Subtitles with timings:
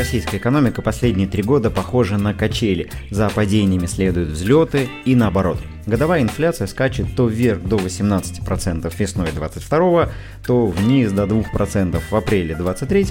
[0.00, 2.88] Российская экономика последние три года похожа на качели.
[3.10, 5.58] За падениями следуют взлеты и наоборот.
[5.90, 10.08] Годовая инфляция скачет то вверх до 18% весной 22
[10.46, 13.06] то вниз до 2% в апреле 23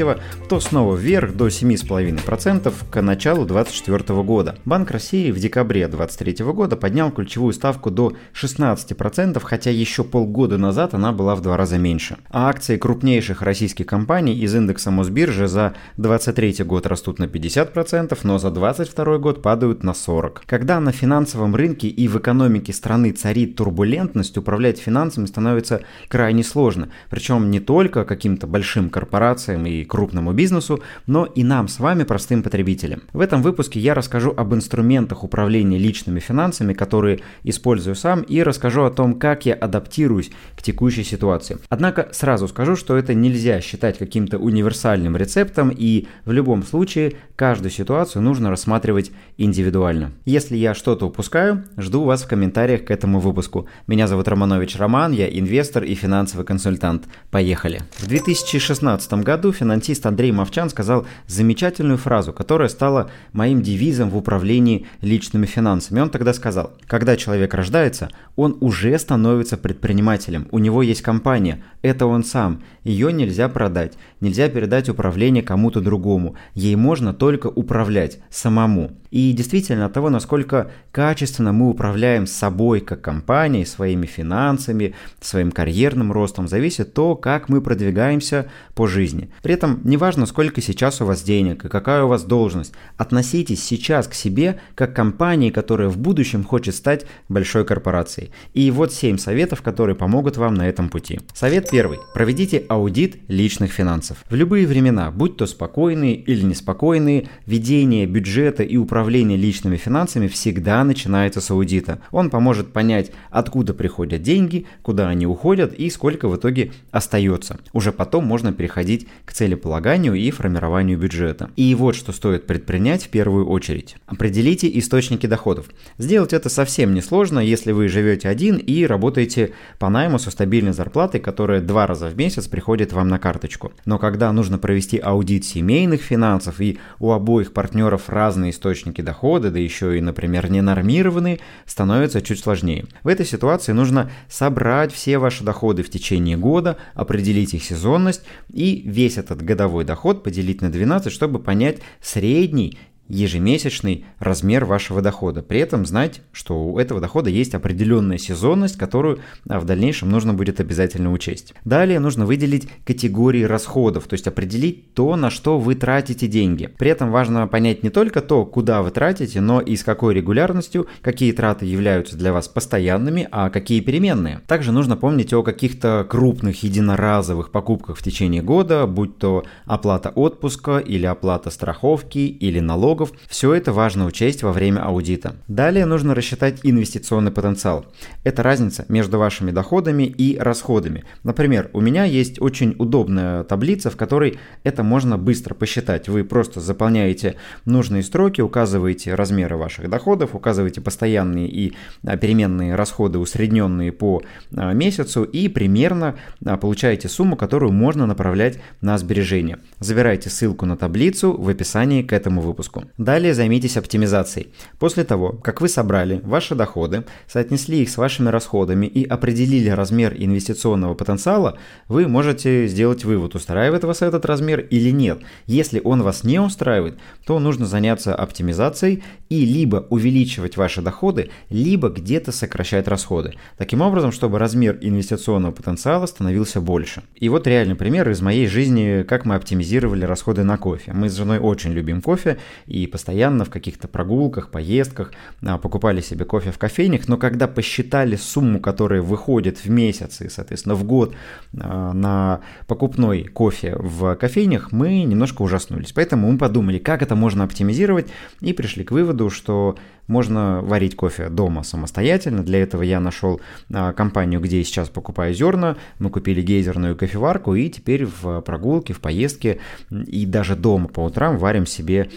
[0.48, 4.56] то снова вверх до 7,5% к началу 24 года.
[4.64, 10.94] Банк России в декабре 23 года поднял ключевую ставку до 16%, хотя еще полгода назад
[10.94, 12.16] она была в два раза меньше.
[12.30, 18.40] А акции крупнейших российских компаний из индекса Мосбиржи за 23 год растут на 50%, но
[18.40, 20.38] за 22 год падают на 40%.
[20.46, 26.90] Когда на финансовом рынке и в экономике страны царит турбулентность, управлять финансами становится крайне сложно.
[27.10, 32.44] Причем не только каким-то большим корпорациям и крупному бизнесу, но и нам с вами, простым
[32.44, 33.04] потребителям.
[33.14, 38.84] В этом выпуске я расскажу об инструментах управления личными финансами, которые использую сам, и расскажу
[38.84, 41.58] о том, как я адаптируюсь к текущей ситуации.
[41.70, 47.72] Однако сразу скажу, что это нельзя считать каким-то универсальным рецептом, и в любом случае каждую
[47.72, 50.12] ситуацию нужно рассматривать индивидуально.
[50.26, 53.68] Если я что-то упускаю, жду вас в комментариях к этому выпуску.
[53.88, 57.06] Меня зовут Романович Роман, я инвестор и финансовый консультант.
[57.32, 57.82] Поехали.
[57.98, 64.86] В 2016 году финансист Андрей Мовчан сказал замечательную фразу, которая стала моим девизом в управлении
[65.02, 66.02] личными финансами.
[66.02, 72.06] Он тогда сказал, когда человек рождается, он уже становится предпринимателем, у него есть компания, это
[72.08, 78.92] он сам, ее нельзя продать, нельзя передать управление кому-то другому, ей можно только управлять самому.
[79.12, 86.12] И действительно от того, насколько качественно мы управляем собой как компанией, своими финансами, своим карьерным
[86.12, 89.30] ростом, зависит то, как мы продвигаемся по жизни.
[89.42, 94.08] При этом неважно, сколько сейчас у вас денег и какая у вас должность, относитесь сейчас
[94.08, 98.32] к себе как к компании, которая в будущем хочет стать большой корпорацией.
[98.54, 101.20] И вот 7 советов, которые помогут вам на этом пути.
[101.34, 102.00] Совет первый.
[102.14, 102.79] Проведите аудит
[103.28, 104.24] личных финансов.
[104.30, 110.84] В любые времена, будь то спокойные или неспокойные, ведение бюджета и управление личными финансами всегда
[110.84, 112.00] начинается с аудита.
[112.12, 117.60] Он поможет понять, откуда приходят деньги, куда они уходят и сколько в итоге остается.
[117.74, 121.50] Уже потом можно переходить к целеполаганию и формированию бюджета.
[121.56, 123.96] И вот что стоит предпринять в первую очередь.
[124.06, 125.68] Определите источники доходов.
[125.98, 131.20] Сделать это совсем несложно, если вы живете один и работаете по найму со стабильной зарплатой,
[131.20, 133.72] которая два раза в месяц приходит вам на карточку.
[133.86, 139.58] Но когда нужно провести аудит семейных финансов и у обоих партнеров разные источники дохода, да
[139.58, 142.86] еще и, например, ненормированные, становится чуть сложнее.
[143.02, 148.84] В этой ситуации нужно собрать все ваши доходы в течение года, определить их сезонность и
[148.86, 152.78] весь этот годовой доход поделить на 12, чтобы понять средний
[153.10, 155.42] ежемесячный размер вашего дохода.
[155.42, 160.34] При этом знать, что у этого дохода есть определенная сезонность, которую а, в дальнейшем нужно
[160.34, 161.54] будет обязательно учесть.
[161.66, 166.68] Далее нужно выделить категории расходов, то есть определить то, на что вы тратите деньги.
[166.78, 170.88] При этом важно понять не только то, куда вы тратите, но и с какой регулярностью,
[171.02, 174.42] какие траты являются для вас постоянными, а какие переменные.
[174.46, 180.78] Также нужно помнить о каких-то крупных единоразовых покупках в течение года, будь то оплата отпуска
[180.78, 183.14] или оплата страховки или налог налогов.
[183.28, 185.36] Все это важно учесть во время аудита.
[185.48, 187.86] Далее нужно рассчитать инвестиционный потенциал.
[188.24, 191.04] Это разница между вашими доходами и расходами.
[191.24, 196.10] Например, у меня есть очень удобная таблица, в которой это можно быстро посчитать.
[196.10, 201.74] Вы просто заполняете нужные строки, указываете размеры ваших доходов, указываете постоянные и
[202.04, 204.22] а, переменные расходы, усредненные по
[204.56, 206.16] а, месяцу, и примерно
[206.46, 209.60] а, получаете сумму, которую можно направлять на сбережения.
[209.80, 212.89] Забирайте ссылку на таблицу в описании к этому выпуску.
[212.98, 214.50] Далее займитесь оптимизацией.
[214.80, 220.14] После того, как вы собрали ваши доходы, соотнесли их с вашими расходами и определили размер
[220.18, 221.58] инвестиционного потенциала,
[221.88, 225.20] вы можете сделать вывод, устраивает вас этот размер или нет.
[225.46, 231.90] Если он вас не устраивает, то нужно заняться оптимизацией и либо увеличивать ваши доходы, либо
[231.90, 233.34] где-то сокращать расходы.
[233.58, 237.04] Таким образом, чтобы размер инвестиционного потенциала становился больше.
[237.16, 240.94] И вот реальный пример из моей жизни, как мы оптимизировали расходы на кофе.
[240.94, 245.12] Мы с женой очень любим кофе, и и постоянно в каких-то прогулках, поездках
[245.42, 250.30] а, покупали себе кофе в кофейнях, но когда посчитали сумму, которая выходит в месяц и,
[250.30, 251.16] соответственно, в год
[251.60, 255.92] а, на покупной кофе в кофейнях, мы немножко ужаснулись.
[255.92, 258.08] Поэтому мы подумали, как это можно оптимизировать,
[258.42, 259.78] и пришли к выводу, что
[260.10, 262.44] можно варить кофе дома самостоятельно.
[262.44, 263.40] Для этого я нашел
[263.72, 265.78] а, компанию, где я сейчас покупаю зерна.
[266.00, 269.60] Мы купили гейзерную кофеварку и теперь в прогулке, в поездке
[269.92, 272.10] и даже дома по утрам варим себе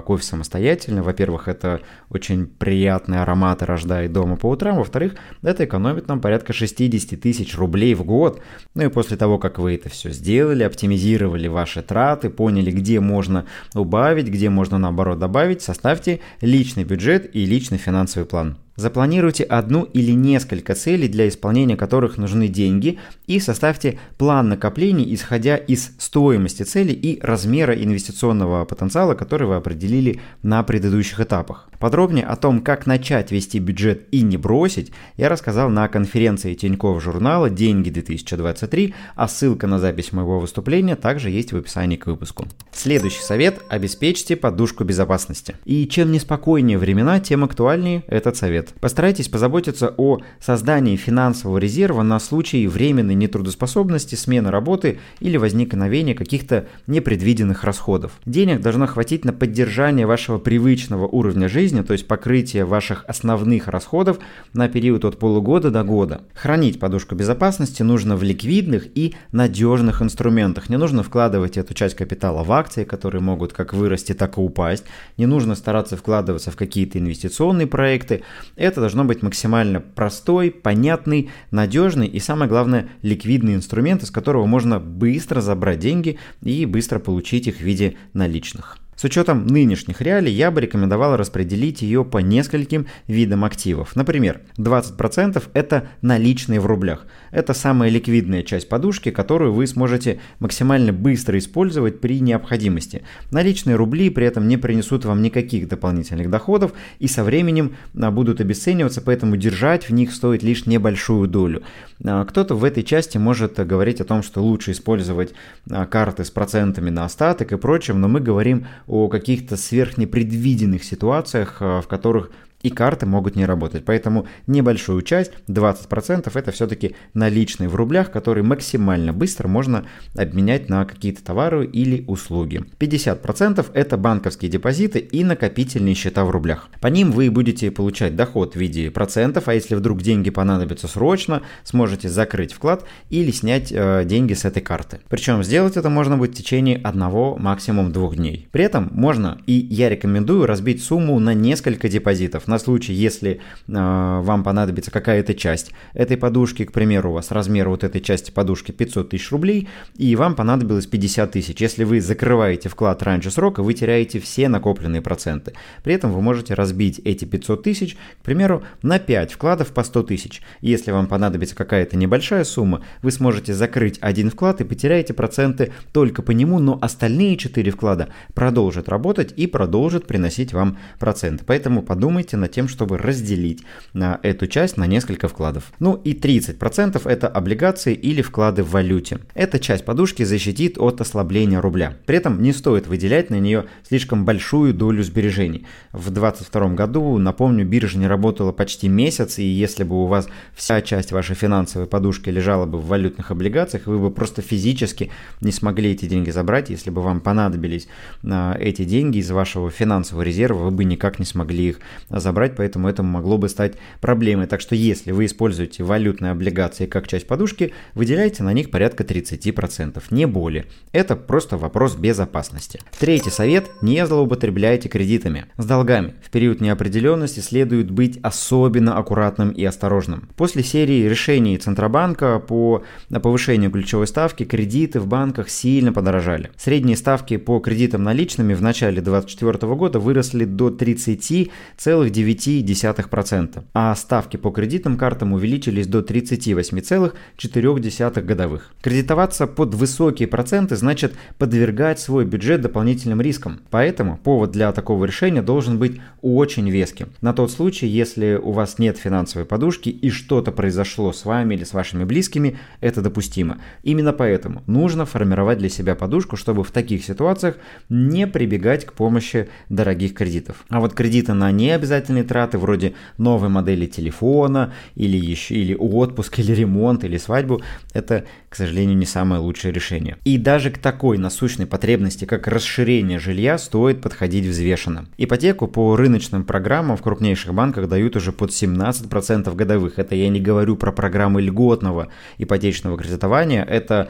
[0.00, 1.02] кофе самостоятельно.
[1.02, 4.76] Во-первых, это очень приятные ароматы рождает дома по утрам.
[4.76, 8.40] Во-вторых, это экономит нам порядка 60 тысяч рублей в год.
[8.74, 13.46] Ну и после того, как вы это все сделали, оптимизировали ваши траты, поняли, где можно
[13.74, 18.56] убавить, где можно наоборот добавить, составьте личный бюджет и личный финансовый план.
[18.80, 25.56] Запланируйте одну или несколько целей, для исполнения которых нужны деньги, и составьте план накоплений, исходя
[25.56, 31.68] из стоимости цели и размера инвестиционного потенциала, который вы определили на предыдущих этапах.
[31.78, 37.02] Подробнее о том, как начать вести бюджет и не бросить, я рассказал на конференции Тинькофф
[37.02, 42.46] журнала «Деньги 2023», а ссылка на запись моего выступления также есть в описании к выпуску.
[42.72, 45.56] Следующий совет– обеспечьте подушку безопасности.
[45.66, 48.69] И чем неспокойнее времена, тем актуальнее этот совет.
[48.80, 56.66] Постарайтесь позаботиться о создании финансового резерва на случай временной нетрудоспособности, смены работы или возникновения каких-то
[56.86, 58.12] непредвиденных расходов.
[58.26, 64.18] Денег должно хватить на поддержание вашего привычного уровня жизни, то есть покрытие ваших основных расходов
[64.52, 66.22] на период от полугода до года.
[66.34, 70.68] Хранить подушку безопасности нужно в ликвидных и надежных инструментах.
[70.68, 74.84] Не нужно вкладывать эту часть капитала в акции, которые могут как вырасти, так и упасть.
[75.16, 78.22] Не нужно стараться вкладываться в какие-то инвестиционные проекты.
[78.56, 84.78] Это должно быть максимально простой, понятный, надежный и, самое главное, ликвидный инструмент, из которого можно
[84.78, 88.78] быстро забрать деньги и быстро получить их в виде наличных.
[89.00, 93.96] С учетом нынешних реалий я бы рекомендовал распределить ее по нескольким видам активов.
[93.96, 97.06] Например, 20% это наличные в рублях.
[97.30, 103.02] Это самая ликвидная часть подушки, которую вы сможете максимально быстро использовать при необходимости.
[103.30, 108.42] Наличные рубли при этом не принесут вам никаких дополнительных доходов и со временем а, будут
[108.42, 111.62] обесцениваться, поэтому держать в них стоит лишь небольшую долю.
[112.04, 115.32] А, кто-то в этой части может говорить о том, что лучше использовать
[115.70, 121.58] а, карты с процентами на остаток и прочим, но мы говорим о каких-то сверхнепредвиденных ситуациях,
[121.60, 122.32] э, в которых
[122.62, 123.84] и карты могут не работать.
[123.84, 129.84] Поэтому небольшую часть, 20%, это все-таки наличные в рублях, которые максимально быстро можно
[130.16, 132.64] обменять на какие-то товары или услуги.
[132.78, 136.68] 50% это банковские депозиты и накопительные счета в рублях.
[136.80, 141.42] По ним вы будете получать доход в виде процентов, а если вдруг деньги понадобятся срочно,
[141.64, 145.00] сможете закрыть вклад или снять э, деньги с этой карты.
[145.08, 148.48] Причем сделать это можно будет в течение одного, максимум двух дней.
[148.50, 153.38] При этом можно, и я рекомендую, разбить сумму на несколько депозитов на случай, если э,
[153.68, 158.72] вам понадобится какая-то часть этой подушки, к примеру, у вас размер вот этой части подушки
[158.72, 161.60] 500 тысяч рублей, и вам понадобилось 50 тысяч.
[161.60, 165.54] Если вы закрываете вклад раньше срока, вы теряете все накопленные проценты.
[165.82, 170.02] При этом вы можете разбить эти 500 тысяч, к примеру, на 5 вкладов по 100
[170.02, 170.42] тысяч.
[170.60, 176.22] Если вам понадобится какая-то небольшая сумма, вы сможете закрыть один вклад и потеряете проценты только
[176.22, 181.44] по нему, но остальные 4 вклада продолжат работать и продолжат приносить вам проценты.
[181.46, 183.62] Поэтому подумайте над тем, чтобы разделить
[183.94, 185.72] эту часть на несколько вкладов.
[185.78, 189.18] Ну и 30% это облигации или вклады в валюте.
[189.34, 191.96] Эта часть подушки защитит от ослабления рубля.
[192.06, 195.66] При этом не стоит выделять на нее слишком большую долю сбережений.
[195.92, 200.80] В 2022 году, напомню, биржа не работала почти месяц, и если бы у вас вся
[200.80, 205.10] часть вашей финансовой подушки лежала бы в валютных облигациях, вы бы просто физически
[205.40, 206.70] не смогли эти деньги забрать.
[206.70, 207.88] Если бы вам понадобились
[208.24, 212.56] а, эти деньги из вашего финансового резерва, вы бы никак не смогли их забрать брать,
[212.56, 214.46] поэтому это могло бы стать проблемой.
[214.46, 220.02] Так что если вы используете валютные облигации как часть подушки, выделяйте на них порядка 30%,
[220.10, 220.66] не более.
[220.92, 222.80] Это просто вопрос безопасности.
[222.98, 225.46] Третий совет– не злоупотребляйте кредитами.
[225.56, 230.28] С долгами в период неопределенности следует быть особенно аккуратным и осторожным.
[230.36, 232.82] После серии решений Центробанка по
[233.22, 236.50] повышению ключевой ставки кредиты в банках сильно подорожали.
[236.56, 244.36] Средние ставки по кредитам наличными в начале 2024 года выросли до 30,9 0,9%, а ставки
[244.36, 248.72] по кредитным картам увеличились до 38,4 годовых.
[248.82, 253.60] Кредитоваться под высокие проценты значит подвергать свой бюджет дополнительным рискам.
[253.70, 257.08] Поэтому повод для такого решения должен быть очень веским.
[257.20, 261.64] На тот случай, если у вас нет финансовой подушки и что-то произошло с вами или
[261.64, 263.58] с вашими близкими, это допустимо.
[263.82, 267.56] Именно поэтому нужно формировать для себя подушку, чтобы в таких ситуациях
[267.88, 270.64] не прибегать к помощи дорогих кредитов.
[270.68, 276.38] А вот кредиты на необязательные нежелательные траты вроде новой модели телефона или еще или отпуск,
[276.40, 277.62] или ремонт, или свадьбу,
[277.94, 280.16] это, к сожалению, не самое лучшее решение.
[280.24, 285.06] И даже к такой насущной потребности, как расширение жилья, стоит подходить взвешенно.
[285.18, 289.98] Ипотеку по рыночным программам в крупнейших банках дают уже под 17% годовых.
[289.98, 294.08] Это я не говорю про программы льготного ипотечного кредитования, это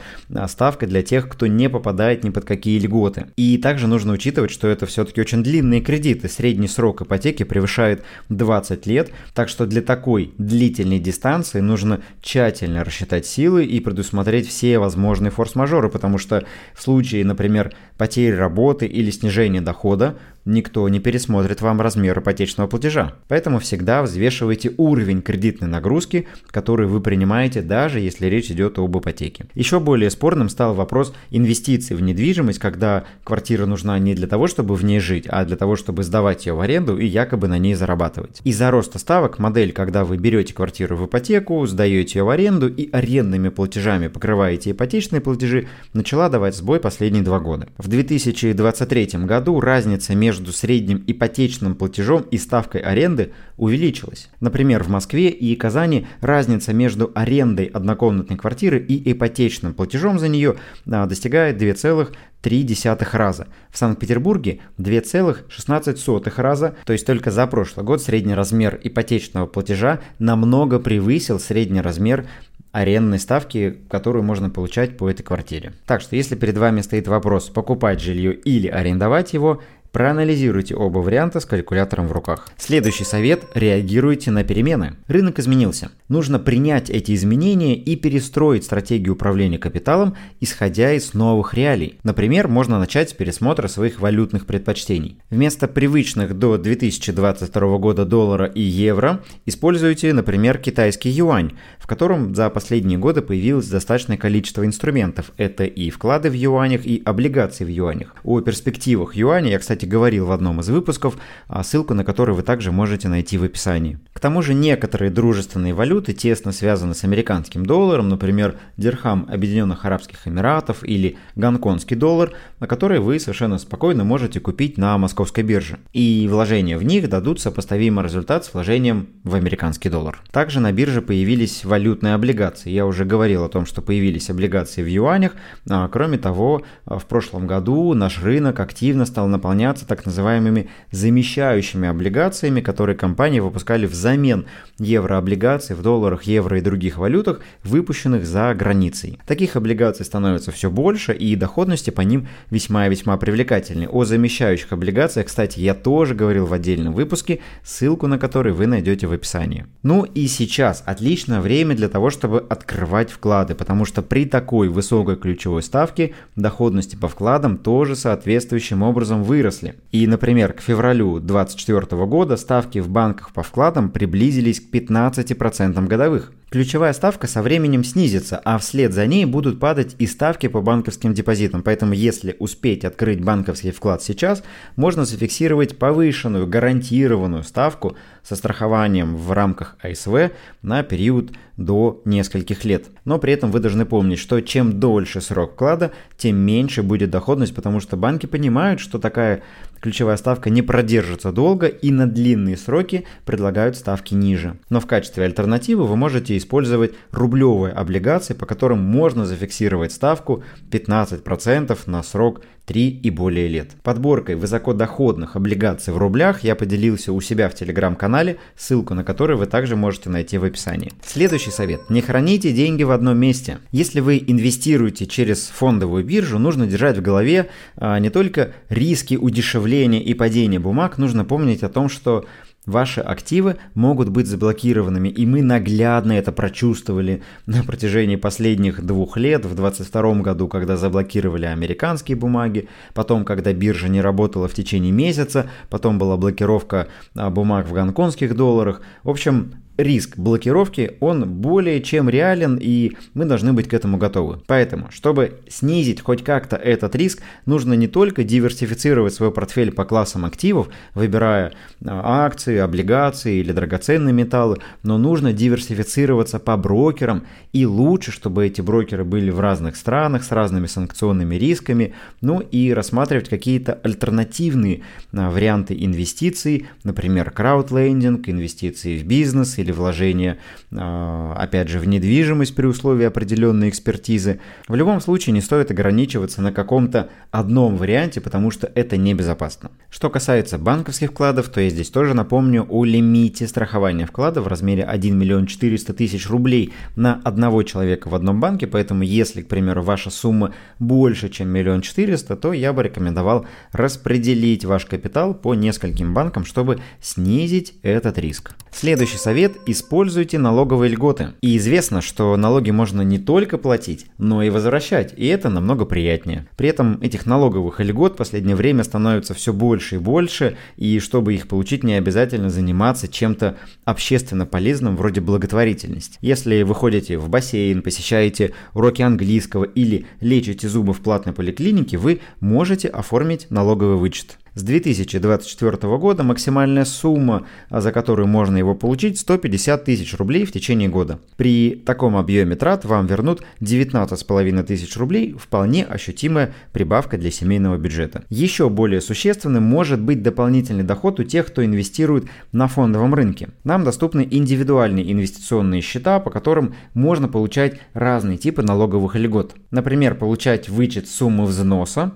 [0.48, 3.26] ставка для тех, кто не попадает ни под какие льготы.
[3.36, 6.28] И также нужно учитывать, что это все-таки очень длинные кредиты.
[6.28, 7.89] Средний срок ипотеки превышает
[8.28, 14.78] 20 лет, так что для такой длительной дистанции нужно тщательно рассчитать силы и предусмотреть все
[14.78, 16.44] возможные форс-мажоры, потому что
[16.74, 23.14] в случае, например, потери работы или снижения дохода, никто не пересмотрит вам размер ипотечного платежа.
[23.28, 29.46] Поэтому всегда взвешивайте уровень кредитной нагрузки, который вы принимаете, даже если речь идет об ипотеке.
[29.54, 34.74] Еще более спорным стал вопрос инвестиций в недвижимость, когда квартира нужна не для того, чтобы
[34.74, 37.74] в ней жить, а для того, чтобы сдавать ее в аренду и якобы на ней
[37.74, 38.40] зарабатывать.
[38.44, 42.90] Из-за роста ставок модель, когда вы берете квартиру в ипотеку, сдаете ее в аренду и
[42.90, 47.68] арендными платежами покрываете ипотечные платежи, начала давать сбой последние два года.
[47.78, 54.30] В 2023 году разница между между средним ипотечным платежом и ставкой аренды увеличилась.
[54.38, 60.54] Например, в Москве и Казани разница между арендой однокомнатной квартиры и ипотечным платежом за нее
[60.88, 63.48] а, достигает 2,3 раза.
[63.72, 70.78] В Санкт-Петербурге 2,16 раза, то есть только за прошлый год средний размер ипотечного платежа намного
[70.78, 72.28] превысил средний размер
[72.72, 75.72] арендной ставки, которую можно получать по этой квартире.
[75.86, 79.60] Так что если перед вами стоит вопрос покупать жилье или арендовать его,
[79.92, 82.48] Проанализируйте оба варианта с калькулятором в руках.
[82.56, 84.94] Следующий совет– реагируйте на перемены.
[85.08, 85.90] Рынок изменился.
[86.08, 91.98] Нужно принять эти изменения и перестроить стратегию управления капиталом, исходя из новых реалий.
[92.04, 95.18] Например, можно начать с пересмотра своих валютных предпочтений.
[95.28, 102.48] Вместо привычных до 2022 года доллара и евро используйте, например, китайский юань, в котором за
[102.50, 105.32] последние годы появилось достаточное количество инструментов.
[105.36, 108.14] Это и вклады в юанях, и облигации в юанях.
[108.22, 111.16] О перспективах юаня я, кстати, кстати, говорил в одном из выпусков,
[111.48, 113.98] а ссылку на который вы также можете найти в описании.
[114.12, 120.28] К тому же некоторые дружественные валюты тесно связаны с американским долларом, например, дирхам Объединенных Арабских
[120.28, 125.78] Эмиратов или гонконгский доллар, на которые вы совершенно спокойно можете купить на московской бирже.
[125.94, 130.20] И вложения в них дадут сопоставимый результат с вложением в американский доллар.
[130.30, 132.70] Также на бирже появились валютные облигации.
[132.70, 135.32] Я уже говорил о том, что появились облигации в юанях.
[135.70, 141.88] А, кроме того, в прошлом году наш рынок активно стал наполняться заменяться так называемыми замещающими
[141.88, 144.46] облигациями, которые компании выпускали взамен
[144.78, 149.18] еврооблигаций в долларах, евро и других валютах, выпущенных за границей.
[149.26, 153.88] Таких облигаций становится все больше, и доходности по ним весьма и весьма привлекательны.
[153.88, 159.06] О замещающих облигациях, кстати, я тоже говорил в отдельном выпуске, ссылку на который вы найдете
[159.06, 159.66] в описании.
[159.82, 165.16] Ну и сейчас отличное время для того, чтобы открывать вклады, потому что при такой высокой
[165.16, 169.80] ключевой ставке доходности по вкладам тоже соответствующим образом выросли выросли.
[169.92, 176.32] И, например, к февралю 2024 года ставки в банках по вкладам приблизились к 15% годовых.
[176.50, 181.14] Ключевая ставка со временем снизится, а вслед за ней будут падать и ставки по банковским
[181.14, 181.62] депозитам.
[181.62, 184.42] Поэтому если успеть открыть банковский вклад сейчас,
[184.74, 192.86] можно зафиксировать повышенную гарантированную ставку со страхованием в рамках АСВ на период до нескольких лет.
[193.04, 197.54] Но при этом вы должны помнить, что чем дольше срок вклада, тем меньше будет доходность,
[197.54, 199.42] потому что банки понимают, что такая
[199.80, 204.56] ключевая ставка не продержится долго и на длинные сроки предлагают ставки ниже.
[204.68, 211.78] Но в качестве альтернативы вы можете использовать рублевые облигации, по которым можно зафиксировать ставку 15%
[211.86, 213.70] на срок 3 и более лет.
[213.82, 219.46] Подборкой высокодоходных облигаций в рублях я поделился у себя в телеграм-канале, ссылку на который вы
[219.46, 220.92] также можете найти в описании.
[221.04, 221.90] Следующий совет.
[221.90, 223.58] Не храните деньги в одном месте.
[223.72, 230.00] Если вы инвестируете через фондовую биржу, нужно держать в голове а, не только риски удешевления
[230.00, 232.24] и падения бумаг, нужно помнить о том, что
[232.70, 239.44] Ваши активы могут быть заблокированными, и мы наглядно это прочувствовали на протяжении последних двух лет,
[239.44, 245.50] в 2022 году, когда заблокировали американские бумаги, потом, когда биржа не работала в течение месяца,
[245.68, 246.86] потом была блокировка
[247.16, 248.82] а, бумаг в гонконгских долларах.
[249.02, 254.40] В общем, риск блокировки, он более чем реален, и мы должны быть к этому готовы.
[254.46, 260.24] Поэтому, чтобы снизить хоть как-то этот риск, нужно не только диверсифицировать свой портфель по классам
[260.24, 261.52] активов, выбирая
[261.84, 268.60] а, акции, облигации или драгоценные металлы, но нужно диверсифицироваться по брокерам, и лучше, чтобы эти
[268.60, 274.82] брокеры были в разных странах с разными санкционными рисками, ну и рассматривать какие-то альтернативные
[275.12, 280.38] а, варианты инвестиций, например, краудлендинг, инвестиции в бизнес или вложение,
[280.72, 284.40] а, опять же, в недвижимость при условии определенной экспертизы.
[284.68, 289.70] В любом случае не стоит ограничиваться на каком-то одном варианте, потому что это небезопасно.
[289.90, 294.84] Что касается банковских вкладов, то я здесь тоже напомню о лимите страхования вклада в размере
[294.84, 299.82] 1 миллион 400 тысяч рублей на одного человека в одном банке, поэтому если, к примеру,
[299.82, 306.14] ваша сумма больше, чем миллион четыреста, то я бы рекомендовал распределить ваш капитал по нескольким
[306.14, 308.52] банкам, чтобы снизить этот риск.
[308.70, 311.32] Следующий совет– используйте налоговые льготы.
[311.40, 316.48] И известно, что налоги можно не только платить, но и возвращать, и это намного приятнее.
[316.56, 321.34] При этом этих налоговых льгот в последнее время становится все больше и больше, и чтобы
[321.34, 326.18] их получить, не обязательно заниматься чем-то общественно полезным, вроде благотворительности.
[326.20, 332.20] Если вы ходите в бассейн, посещаете уроки английского или лечите зубы в платной поликлинике, вы
[332.40, 334.39] можете оформить налоговый вычет.
[334.54, 340.88] С 2024 года максимальная сумма, за которую можно его получить, 150 тысяч рублей в течение
[340.88, 341.20] года.
[341.36, 348.24] При таком объеме трат вам вернут 19,5 тысяч рублей, вполне ощутимая прибавка для семейного бюджета.
[348.28, 353.50] Еще более существенным может быть дополнительный доход у тех, кто инвестирует на фондовом рынке.
[353.62, 359.54] Нам доступны индивидуальные инвестиционные счета, по которым можно получать разные типы налоговых льгот.
[359.70, 362.12] Например, получать вычет суммы взноса,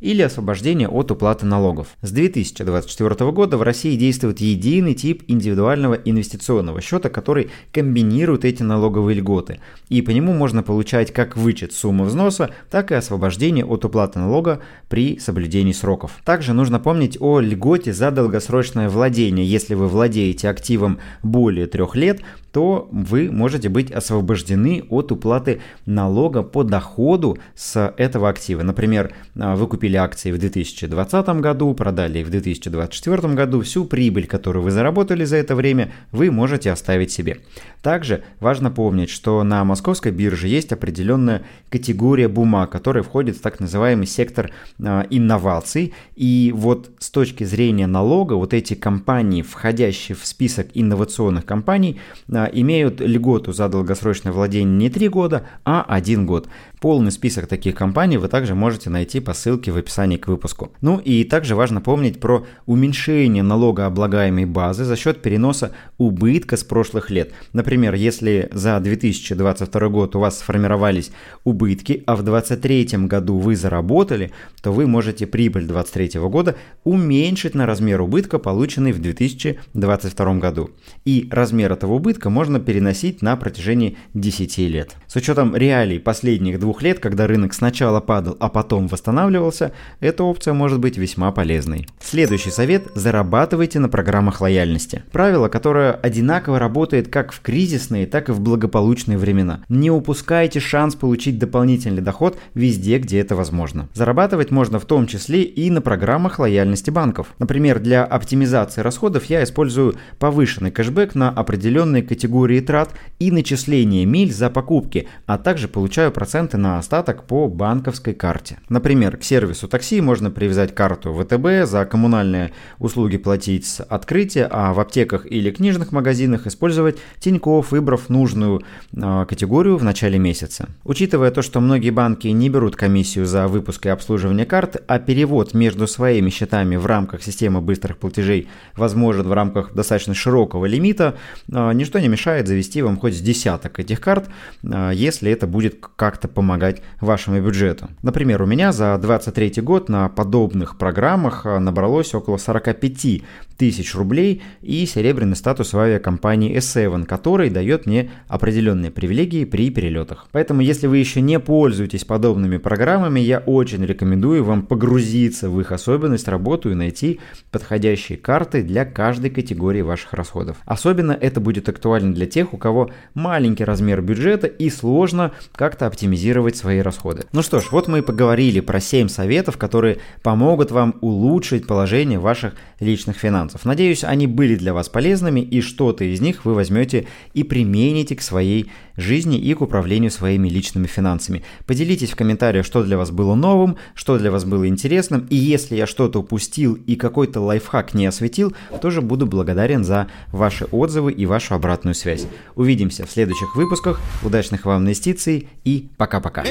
[0.00, 1.88] или освобождение от уплаты налогов.
[2.02, 9.16] С 2024 года в России действует единый тип индивидуального инвестиционного счета, который комбинирует эти налоговые
[9.16, 9.60] льготы.
[9.88, 14.60] И по нему можно получать как вычет суммы взноса, так и освобождение от уплаты налога
[14.88, 16.18] при соблюдении сроков.
[16.24, 19.46] Также нужно помнить о льготе за долгосрочное владение.
[19.46, 22.20] Если вы владеете активом более трех лет,
[22.52, 28.62] то вы можете быть освобождены от уплаты налога по доходу с этого актива.
[28.62, 34.26] Например, а, вы купили акции в 2020 году, продали их в 2024 году, всю прибыль,
[34.26, 37.38] которую вы заработали за это время, вы можете оставить себе.
[37.82, 43.60] Также важно помнить, что на московской бирже есть определенная категория бумаг, которая входит в так
[43.60, 45.94] называемый сектор э, инноваций.
[46.16, 52.48] И вот с точки зрения налога, вот эти компании, входящие в список инновационных компаний, э,
[52.52, 56.48] имеют льготу за долгосрочное владение не 3 года, а 1 год.
[56.80, 60.70] Полный список таких компаний вы также можете найти по ссылке в описании к выпуску.
[60.80, 67.10] Ну и также важно помнить про уменьшение налогооблагаемой базы за счет переноса убытка с прошлых
[67.10, 67.32] лет.
[67.52, 71.10] Например, если за 2022 год у вас сформировались
[71.42, 74.30] убытки, а в 2023 году вы заработали,
[74.62, 76.54] то вы можете прибыль 2023 года
[76.84, 80.70] уменьшить на размер убытка, полученный в 2022 году.
[81.04, 84.94] И размер этого убытка можно переносить на протяжении 10 лет.
[85.08, 90.22] С учетом реалий последних двух двух лет, когда рынок сначала падал, а потом восстанавливался, эта
[90.22, 91.86] опция может быть весьма полезной.
[91.98, 95.02] Следующий совет– зарабатывайте на программах лояльности.
[95.10, 99.62] Правило, которое одинаково работает как в кризисные, так и в благополучные времена.
[99.70, 103.88] Не упускайте шанс получить дополнительный доход везде, где это возможно.
[103.94, 107.28] Зарабатывать можно в том числе и на программах лояльности банков.
[107.38, 114.34] Например, для оптимизации расходов я использую повышенный кэшбэк на определенные категории трат и начисление миль
[114.34, 118.58] за покупки, а также получаю проценты на остаток по банковской карте.
[118.68, 124.72] Например, к сервису такси можно привязать карту ВТБ, за коммунальные услуги платить с открытия, а
[124.72, 130.68] в аптеках или книжных магазинах использовать Тинькофф, выбрав нужную э, категорию в начале месяца.
[130.84, 135.54] Учитывая то, что многие банки не берут комиссию за выпуск и обслуживание карт, а перевод
[135.54, 141.14] между своими счетами в рамках системы быстрых платежей возможен в рамках достаточно широкого лимита,
[141.50, 144.28] э, ничто не мешает завести вам хоть с десяток этих карт,
[144.62, 147.88] э, если это будет как-то помогать помогать вашему бюджету.
[148.02, 153.22] Например, у меня за 2023 год на подобных программах а, набралось около 45
[153.58, 160.28] тысяч рублей и серебряный статус в авиакомпании S7, который дает мне определенные привилегии при перелетах.
[160.30, 165.72] Поэтому, если вы еще не пользуетесь подобными программами, я очень рекомендую вам погрузиться в их
[165.72, 167.18] особенность работы и найти
[167.50, 170.58] подходящие карты для каждой категории ваших расходов.
[170.64, 176.56] Особенно это будет актуально для тех, у кого маленький размер бюджета и сложно как-то оптимизировать
[176.56, 177.24] свои расходы.
[177.32, 182.20] Ну что ж, вот мы и поговорили про 7 советов, которые помогут вам улучшить положение
[182.20, 183.64] ваших личных финансов финансов.
[183.64, 188.22] Надеюсь, они были для вас полезными и что-то из них вы возьмете и примените к
[188.22, 191.42] своей жизни и к управлению своими личными финансами.
[191.66, 195.76] Поделитесь в комментариях, что для вас было новым, что для вас было интересным, и если
[195.76, 201.26] я что-то упустил и какой-то лайфхак не осветил, тоже буду благодарен за ваши отзывы и
[201.26, 202.26] вашу обратную связь.
[202.54, 204.00] Увидимся в следующих выпусках.
[204.22, 206.44] Удачных вам инвестиций и пока-пока.